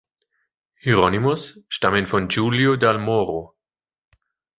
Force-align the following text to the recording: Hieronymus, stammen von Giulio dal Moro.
Hieronymus, 0.81 1.59
stammen 1.69 2.07
von 2.07 2.27
Giulio 2.27 2.75
dal 2.75 2.97
Moro. 2.97 3.55